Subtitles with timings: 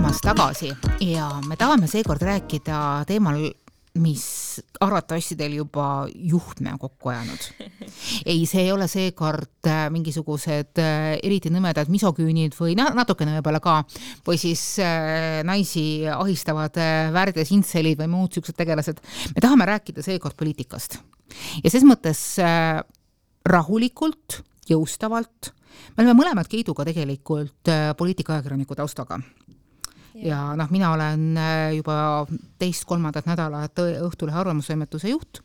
[0.00, 0.68] tulemast tagasi
[1.04, 3.36] ja me tahame seekord rääkida teemal,
[4.00, 4.22] mis
[4.80, 7.42] arvatavasti teil juba juhtme on kokku ajanud.
[8.24, 13.74] ei, see ei ole seekord äh, mingisugused äh, eriti nõmedad misoküünid või natukene võib-olla ka,
[14.24, 16.80] või siis äh, naisi ahistavad
[17.12, 19.04] väärdes intselid või muud siuksed tegelased.
[19.34, 20.96] me tahame rääkida seekord poliitikast
[21.60, 22.24] ja ses mõttes
[23.44, 24.40] rahulikult,
[24.72, 25.52] jõustavalt
[25.92, 27.68] me oleme mõlemad Keiduga tegelikult
[28.00, 29.20] poliitikaajakirjaniku taustaga
[30.14, 32.26] ja noh, mina olen äh, juba
[32.58, 35.42] teist-kolmandat nädalat Õhtulehe arvamustoimetuse juht.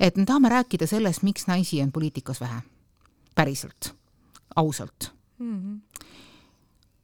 [0.00, 2.62] et me tahame rääkida sellest, miks naisi on poliitikas vähe,
[3.34, 3.94] päriselt,
[4.56, 5.58] ausalt mm.
[5.58, 6.06] -hmm.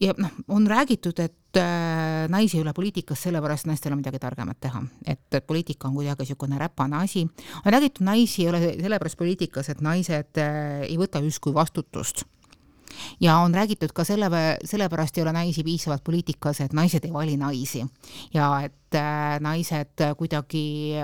[0.00, 4.60] ja noh, on räägitud, et äh, naisi ei ole poliitikas sellepärast, naistel on midagi targemat
[4.60, 7.28] teha, et, et poliitika on kuidagi niisugune räpane asi.
[7.66, 12.24] on räägitud, naisi ei ole sellepärast poliitikas, et naised äh, ei võta justkui vastutust
[13.20, 14.30] ja on räägitud ka selle,
[14.64, 17.84] sellepärast ei ole naisi piisavalt poliitikas, et naised ei vali naisi
[18.34, 20.94] ja et äh, naised kuidagi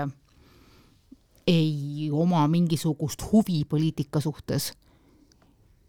[1.47, 4.73] ei oma mingisugust huvi poliitika suhtes.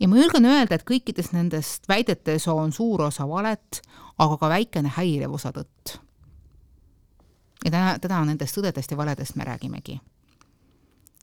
[0.01, 3.81] ja ma julgen öelda, et kõikidest nendest väidetes on suur osa valet,
[4.19, 5.99] aga ka väikene häiriv osa tõtt.
[7.65, 10.01] ja täna, täna nendest tõdedest ja valedest me räägimegi.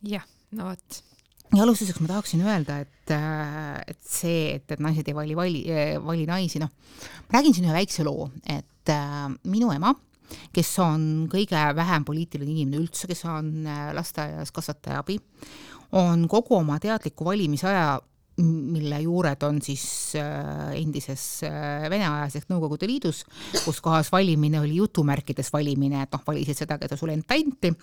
[0.03, 1.03] jah, no vot
[1.51, 5.63] ja alustuseks ma tahaksin öelda, et, äh, et see, et, et naised ei vali, vali,
[5.71, 6.71] äh, vali naisi, noh,
[7.27, 9.93] ma räägin siin ühe väikse loo, et äh, minu ema,
[10.55, 15.19] kes on kõige vähem poliitiline inimene üldse, kes on äh, lasteaias kasvataja abi,
[15.99, 17.99] on kogu oma teadliku valimisaja
[18.37, 23.23] mille juured on siis äh, endises äh, Vene ajas ehk Nõukogude Liidus,
[23.65, 27.73] kus kohas valimine oli jutumärkides valimine, et noh, valisid seda, keda sulle enda anti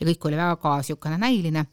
[0.00, 1.66] ja kõik oli väga niisugune näiline.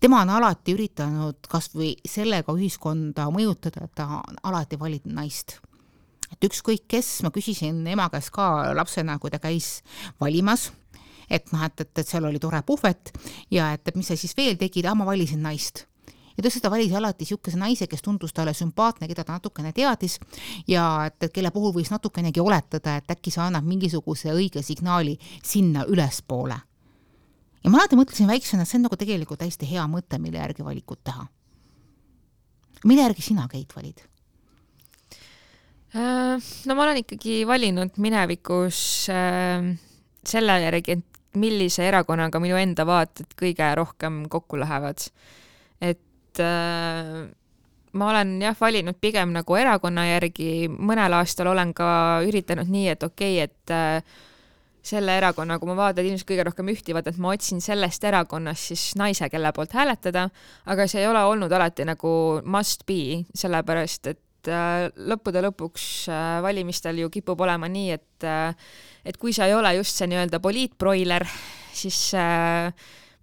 [0.00, 5.58] tema on alati üritanud kas või sellega ühiskonda mõjutada, et ta on alati valinud naist
[6.30, 9.80] et ükskõik kes, ma küsisin ema käest ka lapsena, kui ta käis
[10.20, 10.70] valimas,
[11.30, 13.12] et noh, et, et, et seal oli tore puhvet
[13.50, 15.88] ja et, et mis sa siis veel tegid, aa ma valisin naist
[16.40, 20.16] ja ta seda valis alati niisuguse naise, kes tundus talle sümpaatne, keda ta natukene teadis
[20.68, 25.84] ja et kelle puhul võis natukenegi oletada, et äkki see annab mingisuguse õige signaali sinna
[25.88, 26.56] ülespoole.
[27.64, 30.64] ja ma alati mõtlesin väiksena, et see on nagu tegelikult hästi hea mõte, mille järgi
[30.64, 31.26] valikut teha.
[32.84, 34.00] mille järgi sina, Keit, valid?
[35.92, 39.76] Äh, no ma olen ikkagi valinud minevikus äh,
[40.24, 45.10] selle järgi, et millise erakonnaga minu enda vaated kõige rohkem kokku lähevad.
[45.80, 47.28] et et äh,
[47.92, 51.90] ma olen jah, valinud pigem nagu erakonna järgi, mõnel aastal olen ka
[52.26, 54.26] üritanud nii, et okei okay,, et äh,
[54.86, 58.84] selle erakonna, kui ma vaatan, ilmselt kõige rohkem ühtivad, et ma otsin sellest erakonnast siis
[58.96, 60.28] naise, kelle poolt hääletada,
[60.72, 62.12] aga see ei ole olnud alati nagu
[62.48, 68.70] must be, sellepärast et äh, lõppude lõpuks äh, valimistel ju kipub olema nii, et äh,
[69.04, 71.26] et kui sa ei ole just see nii-öelda poliitbroiler,
[71.76, 72.72] siis äh,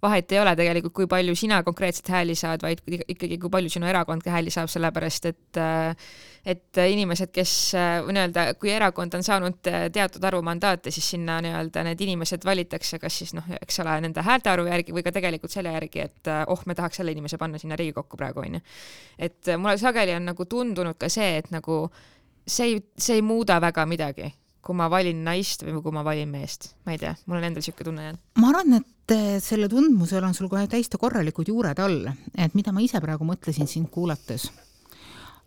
[0.02, 3.88] vahet ei ole tegelikult, kui palju sina konkreetselt hääli saad, vaid ikkagi, kui palju sinu
[3.90, 5.60] erakond ka hääli saab, sellepärast et
[6.48, 7.52] et inimesed, kes
[8.06, 9.58] või nii-öelda, kui erakond on saanud
[9.92, 14.24] teatud arvu mandaate, siis sinna nii-öelda need inimesed valitakse kas siis noh, eks ole, nende
[14.24, 17.60] häälte arvu järgi või ka tegelikult selle järgi, et oh, me tahaks selle inimese panna
[17.60, 18.62] sinna Riigikokku praegu, onju.
[19.18, 21.86] et mulle sageli on nagu tundunud ka see, et nagu
[22.46, 24.30] see ei, see ei muuda väga midagi
[24.68, 27.62] kui ma valin naist või kui ma valin meest, ma ei tea, mul on endal
[27.62, 28.24] niisugune tunne jäänud.
[28.42, 29.14] ma arvan, et
[29.44, 33.70] selle tundmusel on sul kohe täiesti korralikud juured all, et mida ma ise praegu mõtlesin
[33.70, 34.50] sind kuulates,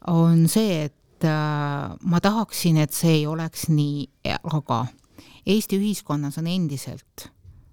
[0.10, 4.08] on see, et äh, ma tahaksin, et see ei oleks nii,
[4.42, 4.88] aga
[5.42, 7.32] Eesti ühiskonnas on endiselt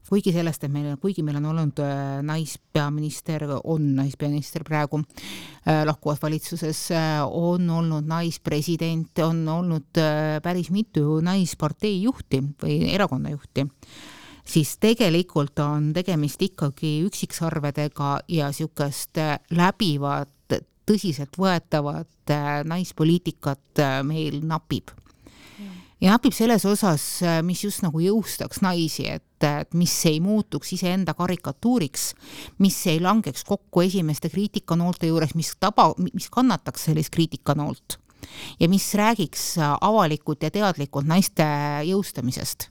[0.08, 6.22] kuigi sellest, et meil, kuigi meil on olnud äh, naispeaminister, on naispeaminister praegu äh, lahkuvas
[6.22, 10.00] valitsuses, äh, on olnud naispresident, on olnud
[10.42, 13.66] päris mitu naispartei juhti või erakonna juhti,
[14.48, 19.20] siis tegelikult on tegemist ikkagi üksiksarvedega ja niisugust
[19.50, 20.32] läbivat,
[20.88, 22.32] tõsiseltvõetavat
[22.64, 24.94] naispoliitikat meil napib
[26.00, 30.72] ja napib selles osas, äh, mis just nagu jõustaks naisi, et, et mis ei muutuks
[30.76, 32.12] iseenda karikatuuriks,
[32.62, 37.98] mis ei langeks kokku esimeste kriitikanoolte juures, mis taba, mis kannataks sellist kriitikanoolt
[38.60, 41.46] ja mis räägiks äh, avalikult ja teadlikult naiste
[41.86, 42.70] jõustamisest.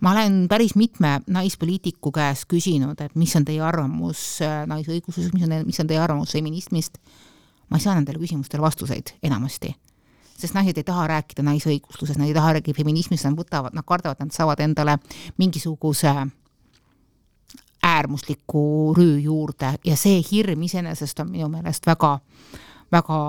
[0.00, 5.44] ma olen päris mitme naispoliitiku käest küsinud, et mis on teie arvamus äh, naisõiguslusest, mis
[5.48, 6.98] on, mis on teie arvamus feminismist.
[7.68, 9.74] ma ei saa nendele küsimustele vastuseid enamasti
[10.40, 14.20] sest naised ei taha rääkida naisõiguslusest, nad ei taha rääkida feminismist, nad võtavad, nad kardavad,
[14.22, 14.98] nad saavad endale
[15.38, 16.14] mingisuguse
[17.82, 22.18] äärmusliku rüü juurde ja see hirm iseenesest on minu meelest väga,
[22.92, 23.20] väga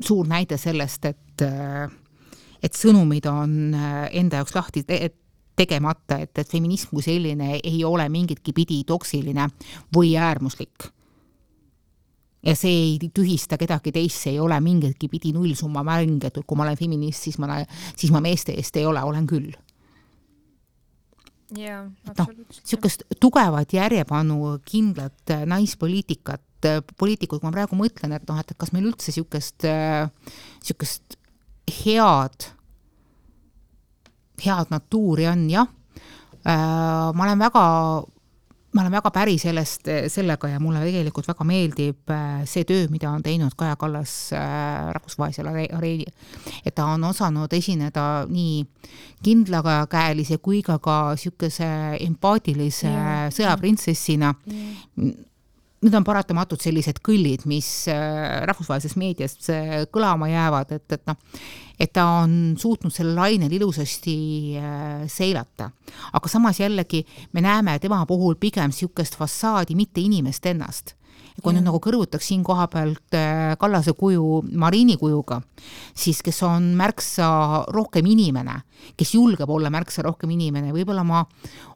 [0.00, 1.46] suur näide sellest, et
[2.64, 4.98] et sõnumid on enda jaoks lahti te
[5.56, 9.48] tegemata, et, et feminism kui selline ei ole mingitki pidi toksiline
[9.94, 10.88] või äärmuslik.
[12.44, 16.58] Ja see ei tühista kedagi teist, see ei ole mingitki pidi nullsumma mäng, et kui
[16.58, 17.60] ma olen feminist, siis ma,
[17.96, 19.52] siis ma meeste eest ei ole, olen küll
[21.58, 22.62] jaa, absoluutselt no,.
[22.64, 28.56] niisugust tugevat järjepanu, kindlat äh, naispoliitikat, äh, poliitikuid, kui ma praegu mõtlen, et noh, et
[28.58, 31.18] kas meil üldse niisugust, niisugust
[31.84, 32.52] head
[34.42, 35.68] head natuuri on, jah.
[36.44, 37.64] Äh, ma olen väga,
[38.74, 43.10] ma olen väga päri sellest, sellega ja mulle tegelikult väga meeldib äh, see töö, mida
[43.14, 46.10] on teinud Kaja Kallas äh, rahvusvahelisel areenil.
[46.64, 48.64] et ta on osanud esineda nii
[49.24, 51.70] kindlakäelise kui ka ka niisuguse
[52.04, 52.90] empaatilise
[53.36, 55.14] sõjaprintsessina yeah
[55.84, 57.68] need on paratamatult sellised kõllid, mis
[58.48, 59.36] rahvusvahelises meedias
[59.92, 61.18] kõlama jäävad, et, et noh,
[61.78, 64.16] et ta on suutnud sellel lainel ilusasti
[64.58, 65.70] äh, seilata.
[66.12, 70.94] aga samas jällegi me näeme tema puhul pigem niisugust fassaadi, mitte inimest ennast
[71.34, 75.40] ja kui nüüd nagu kõrvutaks siin koha pealt äh, Kallase kuju Marini kujuga,
[75.96, 77.26] siis kes on märksa
[77.74, 78.60] rohkem inimene,
[78.98, 81.24] kes julgeb olla märksa rohkem inimene, võib-olla ma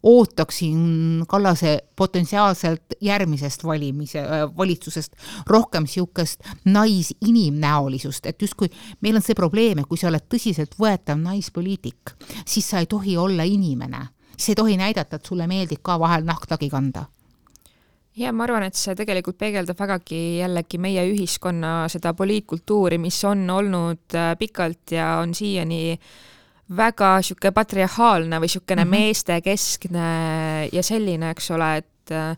[0.07, 5.19] ootaksin Kallase potentsiaalselt järgmisest valimise äh,, valitsusest
[5.51, 8.71] rohkem niisugust naisinimnäolisust, et justkui
[9.03, 12.15] meil on see probleem, et kui sa oled tõsiseltvõetav naispoliitik,
[12.47, 14.07] siis sa ei tohi olla inimene,
[14.37, 17.09] siis ei tohi näidata, et sulle meeldib ka vahel nahk tagi kanda
[18.19, 23.45] ja ma arvan, et see tegelikult peegeldab vägagi jällegi meie ühiskonna seda poliitkultuuri, mis on
[23.53, 25.99] olnud äh, pikalt ja on siiani
[26.77, 29.07] väga niisugune patriarhaalne või niisugune mm -hmm.
[29.07, 30.09] meestekeskne
[30.73, 32.37] ja selline, eks ole, et äh,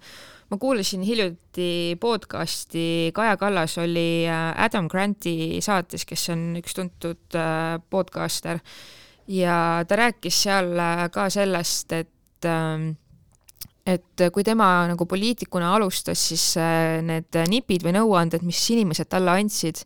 [0.50, 7.40] ma kuulasin hiljuti podcasti, Kaja Kallas oli äh, Adam Granti saates, kes on üks tuntud
[7.90, 8.58] podcaster
[9.28, 10.74] ja ta rääkis seal
[11.12, 12.96] ka sellest, et äh,
[13.90, 19.38] et kui tema nagu poliitikuna alustas, siis äh, need nipid või nõuanded, mis inimesed talle
[19.40, 19.82] andsid,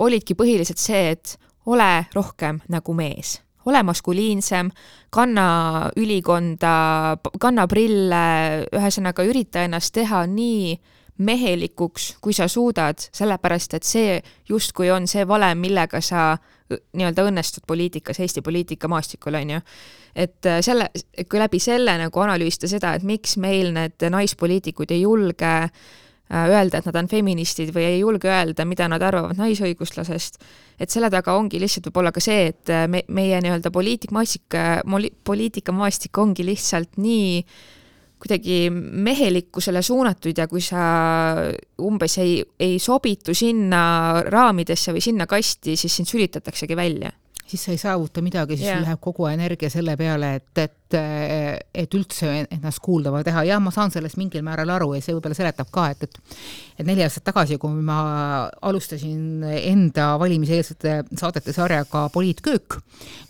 [0.00, 1.36] olidki põhiliselt see, et
[1.70, 3.38] ole rohkem nagu mees,
[3.68, 4.70] ole maskuliinsem,
[5.12, 8.24] kanna ülikonda, kanna prille,
[8.72, 10.78] ühesõnaga ürita ennast teha nii
[11.20, 14.16] mehelikuks, kui sa suudad, sellepärast et see
[14.48, 16.32] justkui on see valem, millega sa
[16.70, 19.62] nii-öelda õnnestud poliitikas, Eesti poliitikamaastikul, on ju.
[20.14, 20.90] et äh, selle,
[21.28, 25.72] kui läbi selle nagu analüüsida seda, et miks meil need naispoliitikud ei julge äh,
[26.30, 30.40] öelda, et nad on feministid või ei julge öelda, mida nad arvavad naisõiguslasest,
[30.80, 34.58] et selle taga ongi lihtsalt võib-olla ka see, et äh, me, meie nii-öelda poliitikmaastik,
[35.24, 37.44] poliitikamaastik ongi lihtsalt nii
[38.20, 40.82] kuidagi mehelikkusele suunatud ja kui sa
[41.80, 43.82] umbes ei, ei sobitu sinna
[44.26, 47.12] raamidesse või sinna kasti, siis sind sülitataksegi välja
[47.50, 48.82] siis sa ei saavuta midagi, siis yeah.
[48.84, 53.92] läheb kogu energia selle peale, et, et et üldse ennast kuuldava teha, jah, ma saan
[53.94, 56.20] sellest mingil määral aru ja see võib-olla seletab ka, et, et
[56.80, 62.76] et neli aastat tagasi, kui ma alustasin enda valimiseelsete saadete sarjaga Poliitköök,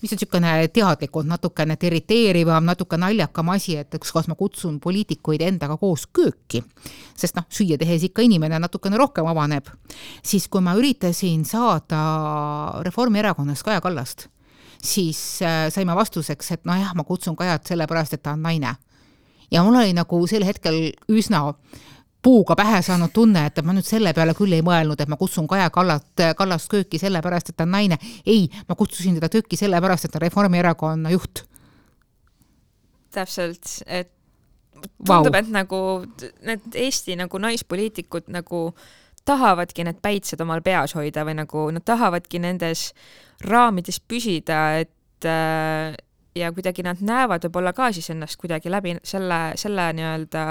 [0.03, 5.43] mis on niisugune teadlikult natukene irriteerivam, natuke naljakam asi, et kas, kas ma kutsun poliitikuid
[5.43, 6.63] endaga koos kööki,
[7.19, 9.71] sest noh, süüa tehes ikka inimene natukene rohkem avaneb,
[10.23, 12.03] siis kui ma üritasin saada
[12.87, 14.29] Reformierakonnast Kaja Kallast,
[14.85, 18.75] siis äh, saime vastuseks, et nojah, ma kutsun Kajat sellepärast, et ta on naine.
[19.51, 21.43] ja mul oli nagu sel hetkel üsna
[22.23, 25.49] puuga pähe saanud tunne, et ma nüüd selle peale küll ei mõelnud, et ma kutsun
[25.49, 27.99] Kaja Kallat, Kallast kööki sellepärast, et ta on naine.
[28.27, 31.45] ei, ma kutsusin teda kööki sellepärast, et ta on Reformierakonna juht.
[33.11, 34.13] täpselt, et
[34.81, 35.81] tundub wow., et nagu
[36.47, 38.71] need Eesti nagu naispoliitikud nagu
[39.29, 42.91] tahavadki need päitsed omal peas hoida või nagu nad tahavadki nendes
[43.47, 45.97] raamides püsida, et äh,
[46.35, 50.43] ja kuidagi nad näevad võib-olla ka siis ennast kuidagi läbi selle, selle nii-öelda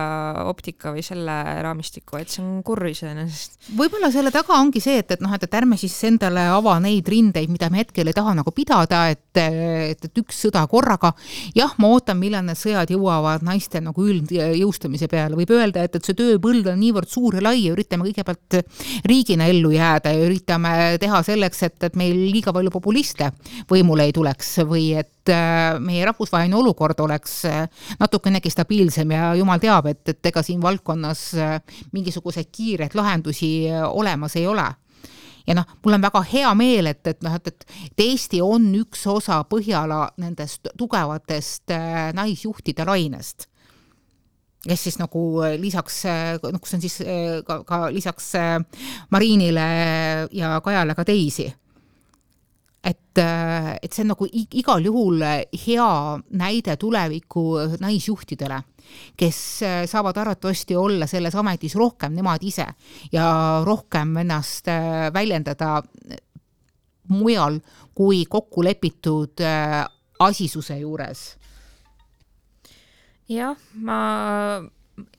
[0.49, 3.55] optika või selle raamistiku, et see on kurr iseenesest.
[3.79, 7.07] võib-olla selle taga ongi see, et, et noh, et, et ärme siis endale ava neid
[7.07, 11.13] rindeid, mida me hetkel ei taha nagu pidada, et, et, et üks sõda korraga.
[11.55, 16.11] jah, ma ootan, millal need sõjad jõuavad naiste nagu üldjõustamise peale, võib öelda, et, et
[16.11, 18.59] see tööpõld on niivõrd suur ja lai ja üritame kõigepealt
[19.07, 23.31] riigina ellu jääda ja üritame teha selleks, et, et meil liiga palju populiste
[23.71, 27.67] võimule ei tuleks või et et äh, meie rahvusvaheline olukord oleks äh,
[27.99, 31.57] natukenegi stabiilsem ja jumal teab, et, et ega siin valdkonnas äh,
[31.93, 34.65] mingisuguseid kiireid lahendusi olemas ei ole.
[35.47, 39.05] Ja noh, mul on väga hea meel, et, et noh, et, et Eesti on üks
[39.09, 41.73] osa Põhjala nendest tugevatest
[42.13, 43.47] naisjuhtide lainest.
[44.59, 46.03] Kes siis nagu lisaks,
[46.43, 46.99] noh, kus on siis
[47.47, 48.33] ka, ka lisaks
[49.09, 49.65] Marinile
[50.35, 51.47] ja Kajale ka teisi
[52.83, 55.23] et, et see on nagu igal juhul
[55.65, 55.89] hea
[56.39, 57.43] näide tuleviku
[57.81, 58.61] naisjuhtidele,
[59.19, 59.39] kes
[59.91, 62.65] saavad arvatavasti olla selles ametis rohkem nemad ise
[63.11, 63.27] ja
[63.65, 64.71] rohkem ennast
[65.13, 65.81] väljendada
[67.09, 67.59] mujal
[67.93, 69.43] kui kokku lepitud
[70.19, 71.37] asisuse juures.
[73.29, 73.99] jah, ma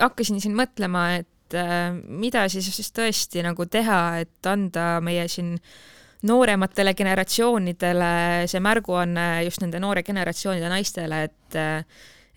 [0.01, 5.57] hakkasin siin mõtlema, et äh, mida siis, siis tõesti nagu teha, et anda meie siin
[6.29, 8.13] noorematele generatsioonidele
[8.51, 11.61] see märguanne just nende noore generatsioonide naistele, et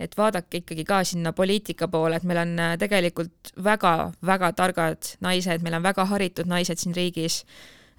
[0.03, 5.77] et vaadake ikkagi ka sinna poliitika poole, et meil on tegelikult väga-väga targad naised, meil
[5.77, 7.43] on väga haritud naised siin riigis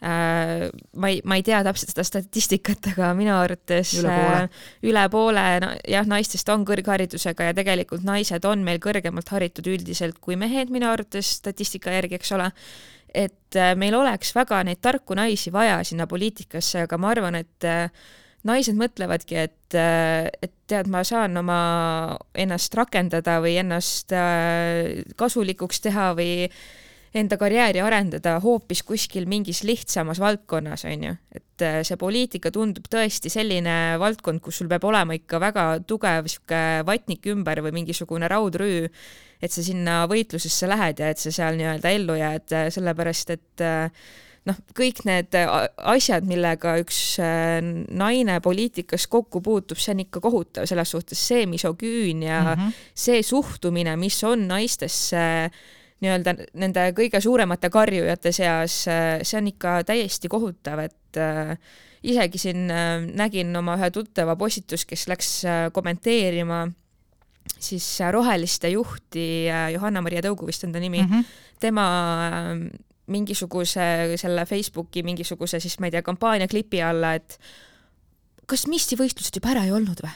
[0.05, 4.65] Äh, ma ei, ma ei tea täpselt seda statistikat, aga minu arvates üle poole, äh,
[4.91, 10.19] üle poole no, jah, naistest on kõrgharidusega ja tegelikult naised on meil kõrgemalt haritud üldiselt
[10.21, 12.51] kui mehed minu arvates statistika järgi, eks ole.
[13.15, 17.69] Et äh, meil oleks väga neid tarku naisi vaja sinna poliitikasse, aga ma arvan, et
[18.45, 21.59] naised mõtlevadki, et, et tead, ma saan oma,
[22.37, 24.13] ennast rakendada või ennast
[25.17, 26.51] kasulikuks teha või
[27.15, 31.15] enda karjääri arendada hoopis kuskil mingis lihtsamas valdkonnas, on ju.
[31.35, 36.29] et äh, see poliitika tundub tõesti selline valdkond, kus sul peab olema ikka väga tugev
[36.31, 38.89] sihuke vatnik ümber või mingisugune raudrüü,
[39.43, 43.63] et sa sinna võitlusesse lähed ja et sa seal nii-öelda ellu jääd, äh, sellepärast et
[43.63, 44.03] äh,
[44.51, 45.39] noh, kõik need
[45.95, 52.27] asjad, millega üks naine poliitikas kokku puutub, see on ikka kohutav, selles suhtes see misogüün
[52.27, 52.83] ja mm -hmm.
[53.07, 55.65] see suhtumine, mis on naistesse äh,
[56.05, 61.55] nii-öelda nende kõige suuremate karjujate seas, äh, see on ikka täiesti kohutav, et äh,
[62.05, 65.35] isegi siin äh, nägin oma ühe tuttava postitust, kes läks
[65.75, 66.67] kommenteerima
[67.61, 71.25] siis Roheliste juhti, Johanna-Maria Tõugu vist on ta nimi mm, -hmm.
[71.61, 71.85] tema
[73.13, 77.39] mingisuguse selle Facebooki mingisuguse siis ma ei tea, kampaaniaklipi alla, et
[78.49, 80.15] kas mistrivõistlused juba ära ei olnud või?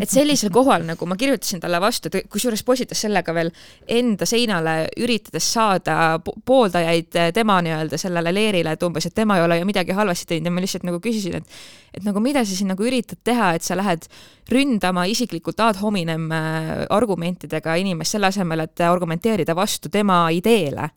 [0.00, 3.50] Et sellisel kohal nagu ma kirjutasin talle vastu, kusjuures postitas sellega veel
[3.98, 9.58] enda seinale, üritades saada pooldajaid tema nii-öelda sellele leerile, et umbes, et tema ei ole
[9.60, 10.48] ju midagi halvasti teinud.
[10.48, 11.60] Ja ma lihtsalt nagu küsisin, et
[11.98, 14.06] et nagu mida sa siin nagu üritad teha, et sa lähed
[14.52, 20.90] ründama isiklikult ad hominem äh, argumentidega inimest selle asemel, et argumenteerida vastu tema ideele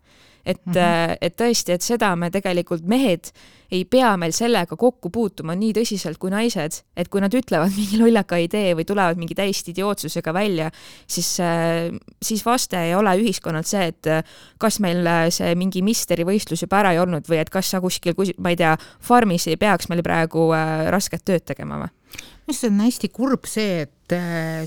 [0.44, 1.16] et mm, -hmm.
[1.20, 3.30] et tõesti, et seda me tegelikult, mehed
[3.72, 8.00] ei pea meil sellega kokku puutuma nii tõsiselt kui naised, et kui nad ütlevad mingi
[8.00, 10.70] lollaka idee või tulevad mingi täiesti idiootsusega välja,
[11.06, 11.88] siis, äh,
[12.22, 14.22] siis vaste ei ole ühiskonnalt see, et äh,
[14.58, 18.52] kas meil see mingi misterivõistlus juba ära ei olnud või et kas sa kuskil, ma
[18.52, 20.50] ei tea, farmis ei peaks meil praegu
[20.92, 21.92] rasket tööd tegema või?
[22.12, 24.14] minu arust on hästi kurb see, et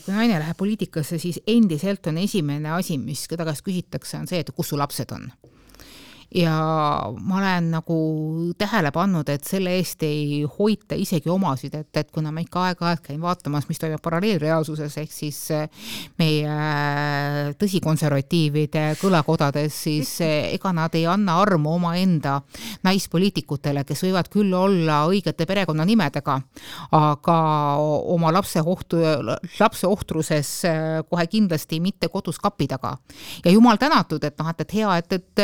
[0.05, 4.39] kui naine läheb poliitikasse, siis endiselt on esimene asi, mis keda käest küsitakse, on see,
[4.41, 5.27] et kus su lapsed on
[6.33, 6.53] ja
[7.19, 7.97] ma olen nagu
[8.57, 13.03] tähele pannud, et selle eest ei hoita isegi omasid, et, et kuna ma ikka aeg-ajalt
[13.05, 15.67] käin vaatamas, mis toimub paralleelreaalsuses, ehk siis eh,
[16.19, 22.39] meie eh, tõsikonservatiivide kõlakodades, siis eh, ega nad ei anna armu omaenda
[22.85, 26.39] naispoliitikutele, kes võivad küll olla õigete perekonnanimedega,
[26.97, 27.37] aga
[28.15, 28.99] oma lapse ohtu,
[29.59, 30.51] lapse ohtruses
[31.09, 32.95] kohe kindlasti mitte kodus kapi taga.
[33.45, 35.43] ja jumal tänatud, et noh, et, et hea, et, et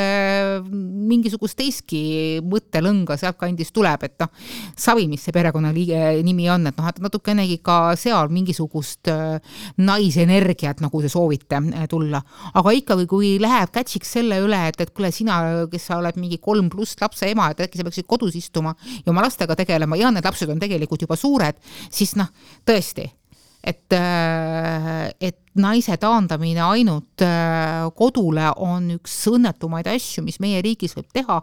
[0.72, 2.02] mingisugust teistki
[2.48, 4.32] mõttelõnga sealtkandist tuleb, et noh,
[4.78, 9.38] Savi, mis see perekonnaliige nimi on, et noh, et natukenegi ka seal mingisugust äh,
[9.82, 12.22] naisenergiat, nagu te soovite äh, tulla.
[12.54, 15.40] aga ikkagi, kui läheb kätsiks selle üle, et, et kuule, sina,
[15.72, 19.10] kes sa oled mingi kolm pluss lapse ema, et äkki sa peaksid kodus istuma ja
[19.14, 21.60] oma lastega tegelema ja need lapsed on tegelikult juba suured,
[21.92, 22.32] siis noh,
[22.68, 23.10] tõesti
[23.64, 30.96] et, äh, et naise taandamine ainult äh, kodule on üks õnnetumaid asju, mis meie riigis
[30.98, 31.42] võib teha.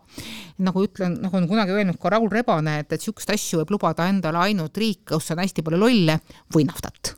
[0.65, 4.09] nagu ütlen, nagu on kunagi öelnud ka Raul Rebane, et, et niisuguseid asju võib lubada
[4.11, 6.19] endale ainult riik, kus on hästi palju lolle
[6.55, 7.15] või naftat.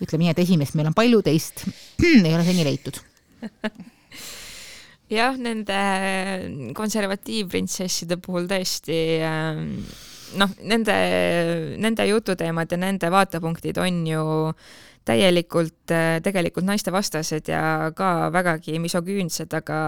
[0.00, 1.66] ütleme nii, et esimest meil on palju, teist
[2.26, 3.02] ei ole seni leitud
[5.12, 5.80] jah, nende
[6.76, 10.96] konservatiivprintsesside puhul tõesti äh noh, nende,
[11.78, 14.24] nende jututeemad ja nende vaatepunktid on ju
[15.06, 15.92] täielikult,
[16.22, 19.78] tegelikult naistevastased ja ka vägagi misogüünsed, aga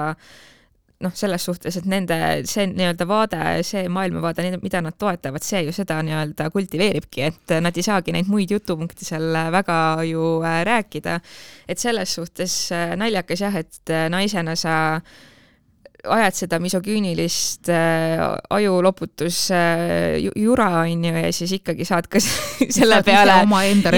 [1.04, 2.16] noh, selles suhtes, et nende
[2.48, 7.76] see nii-öelda vaade, see maailmavaade, mida nad toetavad, see ju seda nii-öelda kultiveeribki, et nad
[7.78, 9.78] ei saagi neid muid jutupunkte seal väga
[10.08, 11.20] ju äh, rääkida.
[11.68, 15.00] et selles suhtes äh, naljakas jah, et äh, naisena sa
[16.14, 18.22] ajad seda misogüünilist äh,
[18.54, 23.38] ajuloputus äh, jura, on ju, ja siis ikkagi saad ka selle saad peale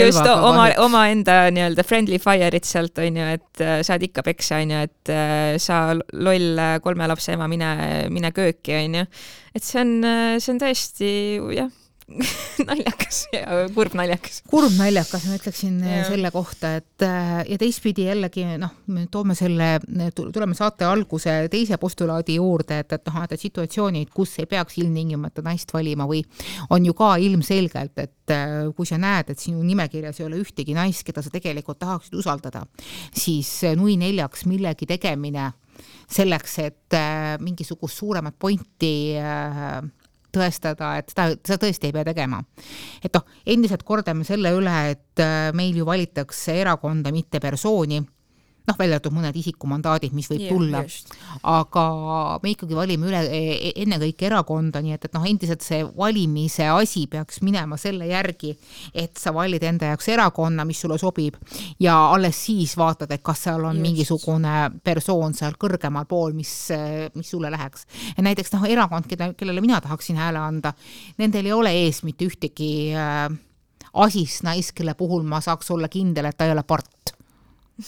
[0.05, 4.77] just oma, omaenda nii-öelda friendly fire'it sealt, on ju, et äh, saad ikka peksa, on
[4.77, 7.75] ju, et äh, sa loll kolme lapse ema, mine,
[8.13, 9.07] mine kööki, on ju.
[9.55, 11.13] et see on, äh, see on tõesti
[11.59, 11.71] jah
[12.69, 14.41] naljakas ja kurb naljakas.
[14.51, 16.03] kurb naljakas, ma ütleksin ja.
[16.09, 19.73] selle kohta, et äh, ja teistpidi jällegi noh, me toome selle,
[20.17, 25.45] tuleme saate alguse teise postulaadi juurde, et, et noh, et situatsioonid, kus ei peaks ilmtingimata
[25.47, 26.23] naist valima või
[26.75, 30.77] on ju ka ilmselgelt, et äh, kui sa näed, et sinu nimekirjas ei ole ühtegi
[30.77, 32.67] naist, keda sa tegelikult tahaksid usaldada,
[33.15, 35.53] siis nui neljaks millegi tegemine
[36.11, 36.99] selleks, et
[37.41, 39.81] mingisugust suuremat pointi äh,
[40.33, 42.43] tõestada, et seda, seda tõesti ei pea tegema.
[43.03, 48.01] et noh, endiselt kordame selle üle, et äh, meil ju valitakse erakonda, mitte persooni
[48.71, 50.83] noh, välja arvatud mõned isikumandaadid, mis võib yeah, tulla,
[51.51, 51.85] aga
[52.43, 56.69] me ikkagi valime üle e, e, ennekõike erakonda, nii et, et noh, endiselt see valimise
[56.71, 58.55] asi peaks minema selle järgi,
[58.95, 61.39] et sa valid enda jaoks erakonna, mis sulle sobib
[61.83, 63.87] ja alles siis vaatad, et kas seal on Just.
[63.89, 66.55] mingisugune persoon seal kõrgemal pool, mis,
[67.17, 67.87] mis sulle läheks.
[68.17, 70.75] ja näiteks noh, erakond, keda, kellele mina tahaksin hääle anda,
[71.19, 73.29] nendel ei ole ees mitte ühtegi äh,
[74.05, 77.15] asist naist, kelle puhul ma saaks olla kindel, et ta ei ole part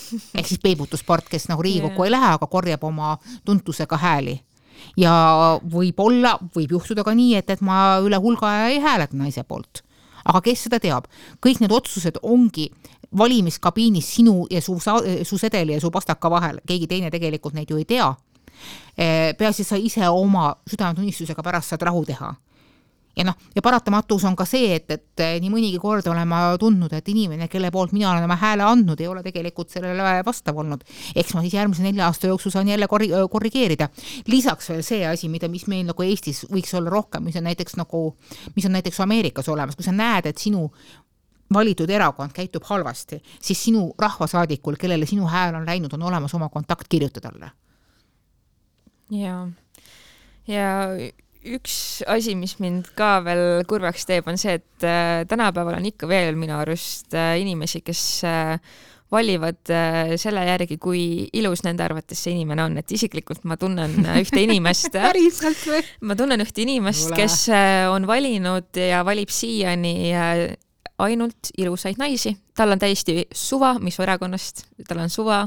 [0.39, 2.11] ehk siis peibutuspart, kes nagu Riigikokku yeah.
[2.11, 4.41] ei lähe, aga korjab oma tuntusega hääli.
[4.99, 5.13] ja
[5.73, 9.85] võib-olla, võib juhtuda ka nii, et, et ma üle hulga aja ei hääleta naise poolt.
[10.25, 11.09] aga kes seda teab,
[11.43, 12.71] kõik need otsused ongi
[13.19, 14.79] valimiskabiinis sinu ja su,
[15.25, 18.09] su sedeli ja su pastaka vahel, keegi teine tegelikult neid ju ei tea.
[18.97, 22.31] Eh, peaasi, et sa ise oma südametunnistusega pärast saad rahu teha
[23.17, 26.93] ja noh, ja paratamatus on ka see, et, et nii mõnigi kord olen ma tundnud,
[26.97, 30.85] et inimene, kelle poolt mina olen oma hääle andnud, ei ole tegelikult sellele vastav olnud.
[31.15, 33.89] eks ma siis järgmise nelja aasta jooksul saan jälle korri-, korrigeerida.
[34.27, 37.77] lisaks veel see asi, mida, mis meil nagu Eestis võiks olla rohkem, mis on näiteks
[37.77, 38.05] nagu,
[38.57, 40.71] mis on näiteks Ameerikas olemas, kui sa näed, et sinu
[41.53, 46.49] valitud erakond käitub halvasti, siis sinu rahvasaadikul, kellele sinu hääl on läinud, on olemas oma
[46.49, 47.51] kontakt, kirjuta talle.
[49.13, 49.49] jaa,
[50.49, 50.69] ja
[51.45, 51.75] üks
[52.11, 56.39] asi, mis mind ka veel kurvaks teeb, on see, et äh, tänapäeval on ikka veel
[56.39, 58.57] minu arust äh, inimesi, kes äh,
[59.13, 59.69] valivad
[60.17, 61.03] selle järgi, kui
[61.37, 65.83] ilus nende arvates see inimene on, et isiklikult ma tunnen ühte inimest päriselt või?
[66.09, 67.43] ma tunnen ühte inimest, kes
[67.93, 70.15] on valinud ja valib siiani
[71.03, 75.43] ainult ilusaid naisi, tal on täiesti suva, mis erakonnast, tal on suva,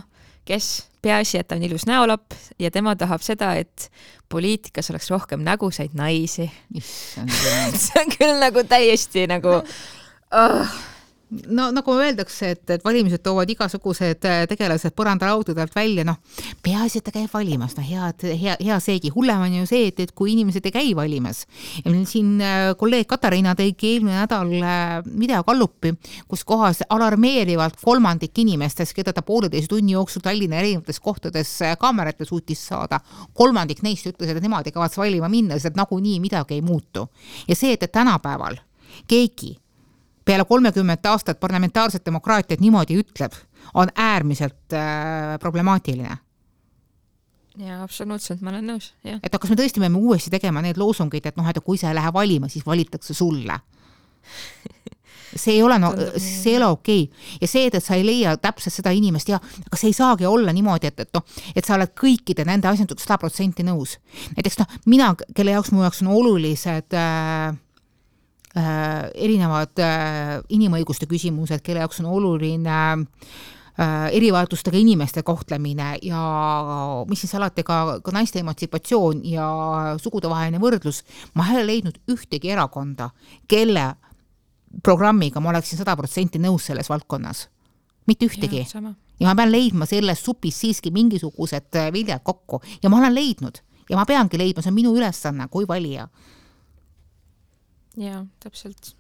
[0.45, 3.89] kes, peaasi, et ta on ilus näolapp ja tema tahab seda, et
[4.29, 6.49] poliitikas oleks rohkem nägusaid naisi.
[7.83, 10.75] see on küll nagu täiesti nagu oh
[11.29, 16.19] no nagu öeldakse, et, et valimised toovad igasugused äh, tegelased põrandalaudadelt välja, noh,
[16.63, 19.11] peaasi, et ta käib valimas, no head, hea, hea seegi.
[19.15, 21.45] hullem on ju see, et, et kui inimesed ei käi valimas.
[22.05, 25.95] siin äh, kolleeg Katariina tõigi eelmine nädal äh, videokallupi,
[26.27, 32.61] kus kohas alarmeerivalt kolmandik inimestest, keda ta pooleteise tunni jooksul Tallinna erinevates kohtades kaamerate suutis
[32.69, 33.01] saada,
[33.33, 37.09] kolmandik neist ütles, et nemad ei kavatse valima minna, sest nagunii midagi ei muutu.
[37.47, 38.61] ja see, et, et tänapäeval
[39.07, 39.55] keegi
[40.25, 43.33] peale kolmekümmet aastat parlamentaarset demokraatiat niimoodi ütleb,
[43.73, 46.17] on äärmiselt äh, problemaatiline
[47.59, 49.19] jaa, absoluutselt, ma olen nõus, jah.
[49.23, 51.99] et kas me tõesti peame uuesti tegema need loosungid, et noh, et kui sa ei
[51.99, 53.59] lähe valima, siis valitakse sulle
[55.35, 57.37] see ei ole no, see ei ole okei okay.
[57.41, 60.53] ja see, et sa ei leia täpselt seda inimest ja aga see ei saagi olla
[60.55, 63.97] niimoodi, et, et noh, et sa oled kõikide nende asjadega sada protsenti nõus.
[64.37, 67.55] näiteks noh, mina, kelle jaoks mu jaoks on olulised äh,
[68.55, 76.21] erinevad äh, inimõiguste küsimused, kelle jaoks on oluline äh, erivajadustega inimeste kohtlemine ja
[77.09, 79.47] mis siis alati ka, ka naiste emantsipatsioon ja
[80.01, 81.03] sugudevaheline võrdlus,
[81.35, 83.09] ma ei ole leidnud ühtegi erakonda,
[83.47, 83.89] kelle
[84.83, 87.49] programmiga ma oleksin sada protsenti nõus selles valdkonnas.
[88.07, 88.63] mitte ühtegi.
[89.19, 92.61] ja ma pean leidma selles supis siiski mingisugused viljad kokku.
[92.83, 93.59] Ja ma olen leidnud.
[93.89, 96.07] Ja ma peangi leidma, see on minu ülesanne kui valija
[97.99, 98.93] jaa, täpselt.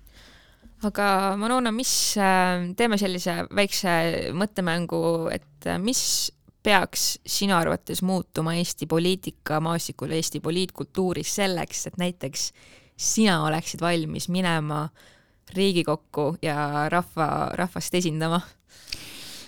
[0.85, 3.95] aga Manona, mis, äh, teeme sellise väikse
[4.37, 5.01] mõttemängu,
[5.33, 6.31] et äh, mis
[6.65, 12.49] peaks sinu arvates muutuma Eesti poliitikamaastikul, Eesti poliitkultuuris selleks, et näiteks
[12.97, 14.87] sina oleksid valmis minema
[15.55, 18.41] Riigikokku ja rahva, rahvast esindama?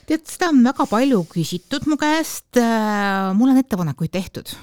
[0.08, 4.54] tead, seda on väga palju küsitud mu käest, äh, mul on ettepanekuid tehtud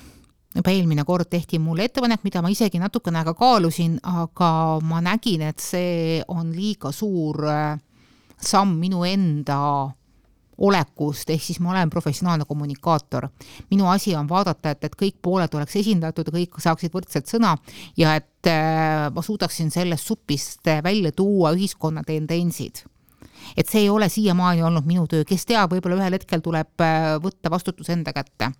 [0.54, 4.50] juba eelmine kord tehti mulle ettepanek, mida ma isegi natukene aega kaalusin, aga
[4.86, 7.74] ma nägin, et see on liiga suur äh,
[8.38, 9.58] samm minu enda
[10.54, 13.28] olekust, ehk siis ma olen professionaalne kommunikaator.
[13.70, 17.56] minu asi on vaadata, et, et kõik pooled oleks esindatud kõik saaksid võrdselt sõna
[17.96, 22.84] ja et äh, ma suudaksin sellest supist välja tuua ühiskonna tendentsid.
[23.56, 27.16] Et see ei ole siiamaani olnud minu töö, kes teab, võib-olla ühel hetkel tuleb äh,
[27.20, 28.54] võtta vastutus enda kätte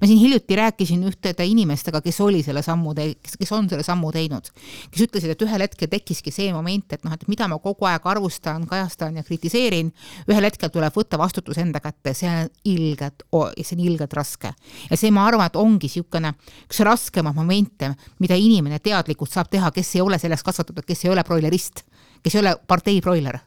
[0.00, 3.84] ma siin hiljuti rääkisin ühtede inimestega, kes oli selle sammu te-, kes, kes on selle
[3.86, 4.50] sammu teinud,
[4.92, 8.06] kes ütlesid, et ühel hetkel tekkiski see moment, et noh, et mida ma kogu aeg
[8.12, 9.92] arvustan, kajastan ja kritiseerin,
[10.28, 13.26] ühel hetkel tuleb võtta vastutus enda kätte, see on ilgelt,
[13.62, 14.52] see on ilgelt raske.
[14.90, 16.32] ja see, ma arvan, et ongi niisugune
[16.66, 21.12] üks raskemaid momente, mida inimene teadlikult saab teha, kes ei ole selleks kasvatatud, kes ei
[21.12, 21.84] ole broilerist,
[22.22, 23.38] kes ei ole partei broiler.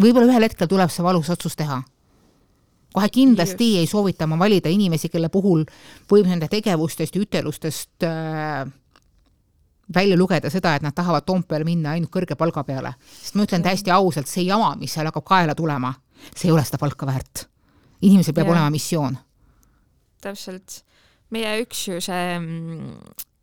[0.00, 1.82] võib-olla ühel hetkel tuleb see valus otsus teha
[2.96, 3.78] kohe kindlasti Just.
[3.80, 5.66] ei soovita ma valida inimesi, kelle puhul
[6.10, 8.64] võib nende tegevustest ja ütelustest äh,
[9.94, 12.94] välja lugeda seda, et nad tahavad Toompeale minna ainult kõrge palga peale.
[13.20, 15.92] sest ma ütlen täiesti ausalt, see jama, mis seal hakkab kaela tulema,
[16.32, 17.46] see ei ole seda palka väärt.
[18.00, 18.56] inimesel peab ja.
[18.56, 19.18] olema missioon.
[20.22, 20.82] täpselt.
[21.30, 22.26] meie üks ju see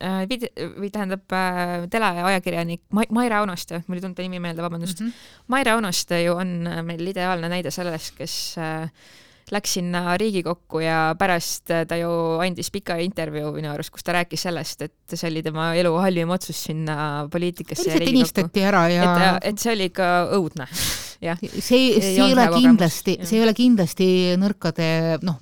[0.01, 4.65] äh, vid-, või tähendab äh, teleajakirjanik Ma-, Maire Aunaste, mul ei tulnud ta nimi meelde,
[4.65, 5.07] vabandust mm.
[5.07, 5.43] -hmm.
[5.47, 8.89] Maire Aunaste ju on meil ideaalne näide sellest, kes äh,
[9.53, 12.09] läks sinna Riigikokku ja pärast ta ju
[12.43, 16.33] andis pika intervjuu minu arust, kus ta rääkis sellest, et see oli tema elu halvim
[16.35, 16.97] otsus sinna
[17.31, 17.89] poliitikasse.
[17.91, 19.05] lihtsalt inistati ära ja.
[19.05, 20.67] et, et see oli ikka õudne,
[21.27, 21.39] jah.
[21.53, 24.09] see, see ei ole kindlasti, see ei ole kindlasti
[24.41, 24.89] nõrkade,
[25.25, 25.39] noh,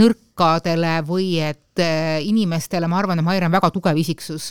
[0.00, 1.64] nõrkadele või et
[2.24, 4.50] inimestele, ma arvan, et Maire on väga tugev isiksus,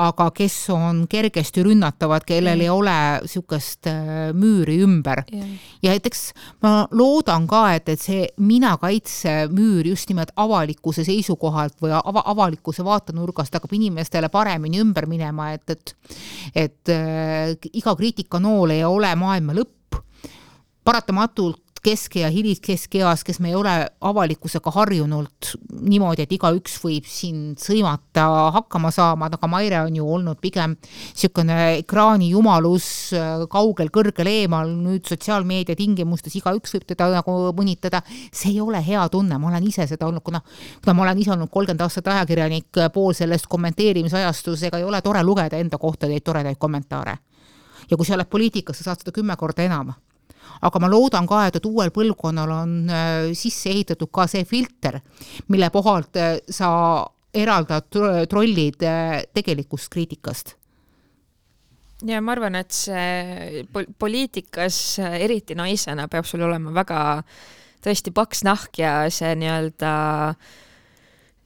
[0.00, 2.68] aga kes on kergesti rünnatavad, kellel ja.
[2.68, 5.24] ei ole niisugust eh, müüri ümber.
[5.82, 6.22] ja näiteks
[6.62, 12.24] ma loodan ka, et, et see mina kaitse müür just nimelt avalikkuse seisukohalt või ava,
[12.32, 15.96] avalikkuse vaatenurgast hakkab inimestele paremini ümber minema, et, et
[16.54, 20.00] et äh, iga kriitikanool ei ole maailma lõpp
[20.84, 27.54] paratamatult kesk- ja hiliskeskeas, kes me ei ole avalikkusega harjunud niimoodi, et igaüks võib siin
[27.60, 33.10] sõimata hakkama saama, aga Maire on ju olnud pigem niisugune ekraani jumalus
[33.50, 39.08] kaugel, kõrgel eemal, nüüd sotsiaalmeedia tingimustes igaüks võib teda nagu mõnitada, see ei ole hea
[39.08, 40.42] tunne, ma olen ise seda olnud, kuna
[40.84, 45.22] kuna ma olen ise olnud kolmkümmend aastat ajakirjanik, pool sellest kommenteerimisajastus, ega ei ole tore
[45.24, 47.18] lugeda enda kohta neid toredaid kommentaare.
[47.90, 49.92] ja kui sa oled poliitikas, sa saad seda kümme korda enam
[50.60, 55.00] aga ma loodan ka, et, et uuel põlvkonnal on äh, sisse ehitatud ka see filter,
[55.52, 56.70] mille pohalt äh, sa
[57.34, 57.90] eraldad
[58.30, 60.56] trollid äh, tegelikust kriitikast.
[62.08, 63.64] Ja ma arvan, et see
[64.00, 67.00] poliitikas, eriti naisena, peab sul olema väga
[67.84, 69.92] tõesti paks nahk ja see nii-öelda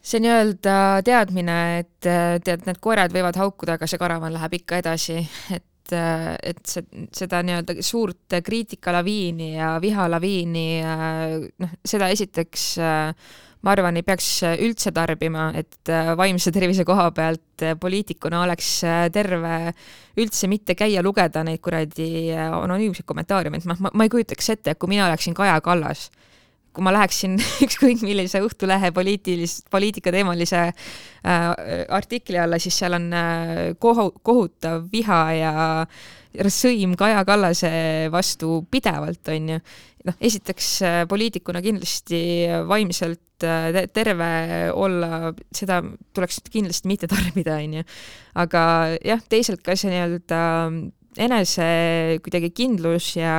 [0.04, 2.06] see nii-öelda teadmine, et
[2.46, 5.22] tead, need koerad võivad haukuda, aga see karavan läheb ikka edasi,
[5.54, 6.74] et et, et
[7.12, 10.68] seda nii-öelda suurt kriitikalaviini ja vihalaviini,
[11.60, 12.68] noh, seda esiteks
[13.64, 14.28] ma arvan, ei peaks
[14.60, 18.70] üldse tarbima, et vaimse tervise koha pealt poliitikuna oleks
[19.12, 19.54] terve
[20.20, 24.74] üldse mitte käia lugeda neid kuradi anonüümseid kommentaariume, et ma, ma, ma ei kujutaks ette,
[24.74, 26.10] et kui mina oleksin Kaja Kallas
[26.74, 31.46] kui ma läheksin ükskõik millise Õhtulehe poliitilist, poliitikateemalise äh,
[31.94, 35.54] artikli alla, siis seal on äh, kohu-, kohutav viha ja
[36.50, 37.70] sõim Kaja Kallase
[38.10, 39.60] vastu pidevalt, on ju.
[40.04, 42.20] noh, esiteks äh, poliitikuna kindlasti
[42.68, 44.32] vaimselt äh, terve
[44.74, 45.80] olla, seda
[46.14, 47.88] tuleks kindlasti mitte tarbida, on ju.
[48.42, 48.66] aga
[48.98, 50.44] jah, teisalt ka see nii-öelda
[51.24, 51.66] enese
[52.24, 53.34] kuidagi kindlus ja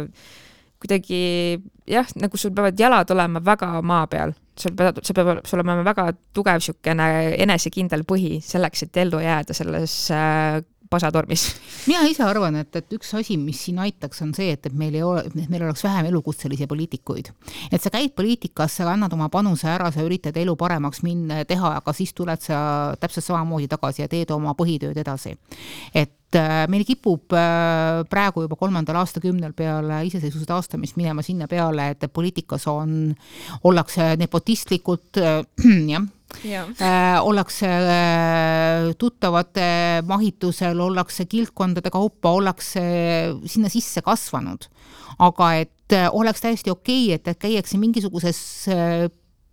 [0.00, 0.36] äh,
[0.78, 1.22] kuidagi
[1.88, 5.82] jah, nagu sul peavad jalad olema väga maa peal, sul peab, sul peab, sul olema
[5.86, 7.08] väga tugev niisugune
[7.44, 10.60] enesekindel põhi selleks, et ellu jääda selles äh,
[10.90, 11.44] pasatormis.
[11.86, 14.96] mina ise arvan, et, et üks asi, mis siin aitaks, on see, et, et meil
[14.96, 17.32] ei ole, et meil oleks vähem elukutselisi poliitikuid.
[17.72, 21.74] et sa käid poliitikas, sa annad oma panuse ära, sa üritad elu paremaks minna, teha,
[21.80, 22.60] aga siis tuled sa
[23.00, 25.36] täpselt samamoodi tagasi ja teed oma põhitööd edasi.
[25.94, 31.90] et äh, meil kipub äh, praegu juba kolmandal aastakümnel peale iseseisvuse taastamist minema sinna peale,
[31.94, 33.14] et poliitikas on,
[33.64, 35.42] ollakse nepotistlikult äh,
[35.94, 36.08] jah,
[36.44, 42.82] Äh, ollakse äh, tuttavate mahitusel, ollakse kildkondade kaupa, ollakse
[43.46, 44.68] sinna sisse kasvanud.
[45.18, 48.38] aga et äh, oleks täiesti okei okay,, et, käiakse mingisuguses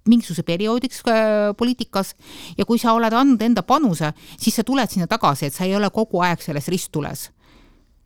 [0.09, 2.13] mingisuguse perioodiks äh, poliitikas
[2.57, 5.75] ja kui sa oled andnud enda panuse, siis sa tuled sinna tagasi, et sa ei
[5.77, 7.29] ole kogu aeg selles risttules.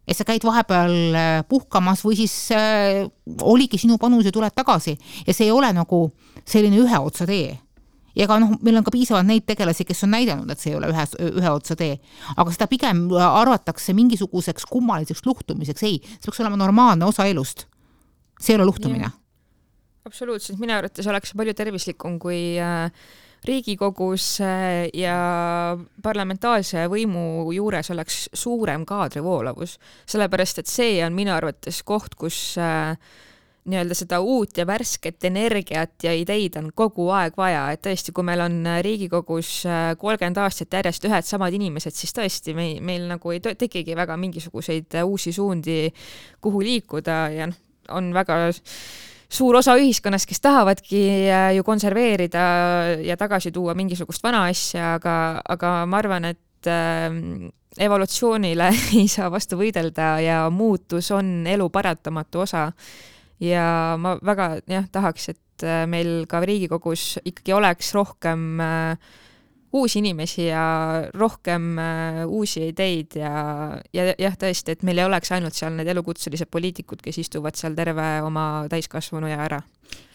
[0.10, 3.06] et sa käid vahepeal äh, puhkamas või siis äh,
[3.46, 4.96] oligi sinu panus ja tuled tagasi
[5.28, 6.08] ja see ei ole nagu
[6.46, 7.60] selline ühe otsa tee
[8.16, 10.80] ja ega noh, meil on ka piisavalt neid tegelasi, kes on näidanud, et see ei
[10.80, 12.00] ole ühe, ühe otsa tee.
[12.36, 17.68] aga seda pigem arvatakse mingisuguseks kummaliseks luhtumiseks, ei, see peaks olema normaalne osa elust.
[18.40, 19.12] see ei ole luhtumine.
[20.06, 22.92] absoluutselt, minu arvates oleks palju tervislikum, kui äh,
[23.48, 25.16] riigikogus äh, ja
[26.04, 29.78] parlamentaarse võimu juures oleks suurem kaadrivoolavus,
[30.10, 32.96] sellepärast et see on minu arvates koht, kus äh,
[33.70, 38.26] nii-öelda seda uut ja värsket energiat ja ideid on kogu aeg vaja, et tõesti, kui
[38.28, 43.36] meil on Riigikogus äh, kolmkümmend aastat järjest ühed samad inimesed, siis tõesti meil, meil nagu
[43.36, 45.82] ei tekigi väga mingisuguseid uusi suundi,
[46.42, 48.50] kuhu liikuda ja noh, on väga
[49.30, 52.44] suur osa ühiskonnast, kes tahavadki äh, ju konserveerida
[53.06, 55.16] ja tagasi tuua mingisugust vana asja, aga,
[55.50, 62.46] aga ma arvan, et äh, evolutsioonile ei saa vastu võidelda ja muutus on elu paratamatu
[62.48, 62.70] osa.
[63.44, 69.10] Ja ma väga jah, tahaks, et äh, meil ka Riigikogus ikkagi oleks rohkem äh,
[69.74, 70.64] uusi inimesi ja
[71.14, 73.34] rohkem äh, uusi ideid ja,
[73.94, 77.78] ja jah, tõesti, et meil ei oleks ainult seal need elukutselised poliitikud, kes istuvad seal
[77.78, 79.62] terve oma täiskasvanu ja ära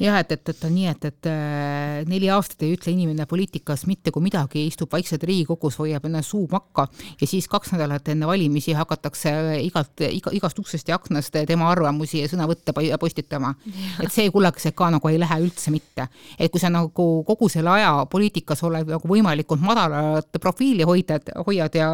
[0.01, 3.85] jah, et, et, et on nii, et, et äh, neli aastat ei ütle inimene poliitikas
[3.89, 6.87] mitte kui midagi, istub vaikselt Riigikogus, hoiab enne suu makka
[7.21, 9.33] ja siis kaks nädalat enne valimisi hakatakse
[9.63, 13.55] igalt, iga, igast uksest ja aknast tema arvamusi ja sõnavõtte postitama.
[14.03, 16.09] et see kullakesed ka nagu ei lähe üldse mitte.
[16.39, 21.75] et kui sa nagu kogu selle aja poliitikas oled nagu võimalikult madalat profiili hoidad, hoiad
[21.79, 21.91] ja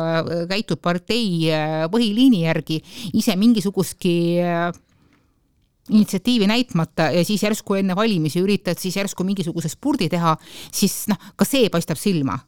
[0.48, 2.80] käitud partei äh, põhiliini järgi,
[3.12, 4.70] ise mingisugustki äh,
[5.88, 10.36] initsiatiivi näitmata ja siis järsku enne valimisi üritad siis järsku mingisuguse spurdi teha,
[10.72, 12.38] siis noh, ka see paistab silma.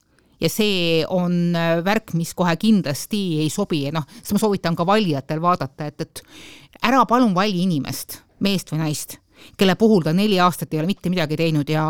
[0.43, 4.77] Ja see on äh, värk, mis kohe kindlasti ei sobi ja noh, siis ma soovitan
[4.77, 6.23] ka valijatel vaadata, et, et
[6.83, 9.21] ära palun vali inimest, meest või naist,
[9.59, 11.85] kelle puhul ta neli aastat ei ole mitte midagi teinud ja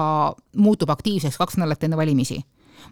[0.61, 2.43] muutub aktiivseks kaks nädalat enne valimisi.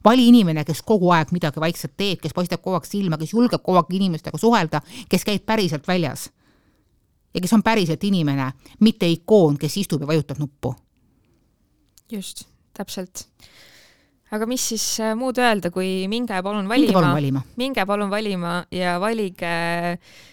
[0.04, 3.60] Vali inimene, kes kogu aeg midagi vaikselt teeb, kes paistab kogu aeg silma, kes julgeb
[3.60, 4.80] kogu aeg inimestega suhelda,
[5.12, 6.30] kes käib päriselt väljas
[7.34, 10.74] ja kes on päriselt inimene, mitte ikoon, kes istub ja vajutab nuppu.
[12.10, 13.26] just, täpselt.
[14.30, 19.54] aga mis siis äh, muud öelda, kui minge palun valima, minge palun valima, ja valige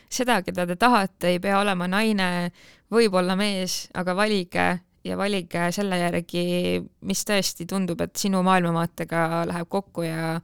[0.10, 2.52] seda, keda te tahate, ei pea olema naine,
[2.94, 4.68] võib-olla mees, aga valige
[5.08, 10.38] ja valige selle järgi, mis tõesti tundub, et sinu maailmavaatega läheb kokku ja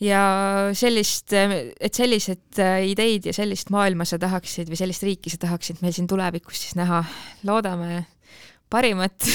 [0.00, 0.22] ja
[0.76, 5.82] sellist, et sellised äh, ideid ja sellist maailma sa tahaksid või sellist riiki sa tahaksid
[5.84, 7.02] meil siin tulevikus siis näha.
[7.44, 8.04] loodame
[8.70, 9.26] parimat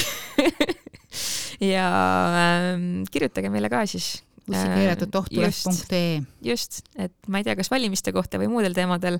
[1.73, 1.89] ja
[2.41, 4.23] ähm, kirjutage meile ka siis.
[4.45, 6.21] bussikeelatud tohtulest.ee.
[6.45, 9.17] just, et ma ei tea, kas valimiste kohta või muudel teemadel,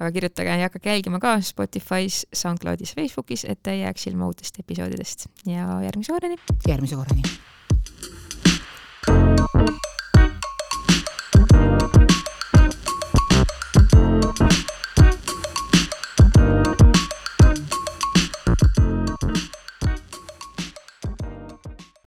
[0.00, 5.28] aga kirjutage ja hakake jälgima ka Spotify's, SoundCloudis, Facebookis, et ei jääks ilma uutest episoodidest
[5.46, 6.38] ja järgmise korrani.
[6.66, 7.22] järgmise korrani